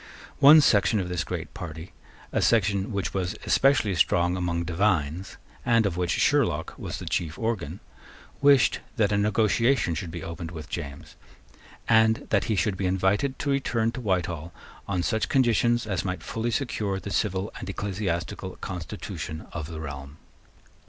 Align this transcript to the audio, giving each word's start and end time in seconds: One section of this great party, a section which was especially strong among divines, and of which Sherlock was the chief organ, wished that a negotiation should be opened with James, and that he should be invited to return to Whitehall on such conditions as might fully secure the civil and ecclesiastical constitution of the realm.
One 0.39 0.61
section 0.61 0.99
of 0.99 1.09
this 1.09 1.23
great 1.23 1.53
party, 1.53 1.93
a 2.31 2.41
section 2.41 2.91
which 2.91 3.13
was 3.13 3.35
especially 3.45 3.93
strong 3.93 4.35
among 4.35 4.63
divines, 4.63 5.37
and 5.63 5.85
of 5.85 5.95
which 5.95 6.09
Sherlock 6.19 6.73
was 6.75 6.97
the 6.97 7.05
chief 7.05 7.37
organ, 7.37 7.81
wished 8.41 8.79
that 8.95 9.11
a 9.11 9.17
negotiation 9.19 9.93
should 9.93 10.09
be 10.09 10.23
opened 10.23 10.49
with 10.49 10.69
James, 10.71 11.15
and 11.87 12.25
that 12.31 12.45
he 12.45 12.55
should 12.55 12.77
be 12.77 12.87
invited 12.87 13.37
to 13.37 13.51
return 13.51 13.91
to 13.91 14.01
Whitehall 14.01 14.51
on 14.87 15.03
such 15.03 15.29
conditions 15.29 15.85
as 15.85 16.03
might 16.03 16.23
fully 16.23 16.49
secure 16.49 16.99
the 16.99 17.11
civil 17.11 17.51
and 17.59 17.69
ecclesiastical 17.69 18.55
constitution 18.55 19.45
of 19.53 19.67
the 19.67 19.79
realm. 19.79 20.17